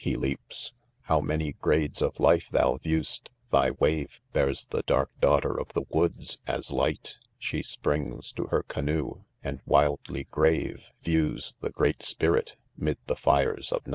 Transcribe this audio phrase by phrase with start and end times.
[0.03, 4.19] he \• [leaps* a How many grades of life thou viewf st 5 thy wave
[4.33, 9.61] Sears the dark daughter of the woods, as light She springs to her canoe; and
[9.67, 13.89] wildly grave, (26) Views the" great spirit" mid the fires of night.